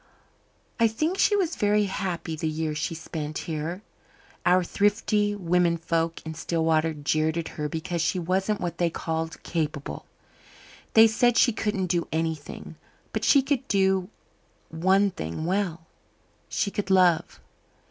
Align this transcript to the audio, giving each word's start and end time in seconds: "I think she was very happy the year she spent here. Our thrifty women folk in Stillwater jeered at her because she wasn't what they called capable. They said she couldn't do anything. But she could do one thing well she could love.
"I 0.79 0.87
think 0.87 1.19
she 1.19 1.35
was 1.35 1.55
very 1.55 1.83
happy 1.83 2.35
the 2.35 2.47
year 2.49 2.73
she 2.73 2.95
spent 2.95 3.37
here. 3.45 3.83
Our 4.47 4.63
thrifty 4.63 5.35
women 5.35 5.77
folk 5.77 6.25
in 6.25 6.33
Stillwater 6.33 6.95
jeered 6.95 7.37
at 7.37 7.49
her 7.49 7.69
because 7.69 8.01
she 8.01 8.17
wasn't 8.17 8.59
what 8.59 8.79
they 8.79 8.89
called 8.89 9.43
capable. 9.43 10.07
They 10.95 11.05
said 11.05 11.37
she 11.37 11.51
couldn't 11.53 11.85
do 11.85 12.07
anything. 12.11 12.77
But 13.13 13.23
she 13.23 13.43
could 13.43 13.67
do 13.67 14.09
one 14.69 15.11
thing 15.11 15.45
well 15.45 15.85
she 16.49 16.71
could 16.71 16.89
love. 16.89 17.39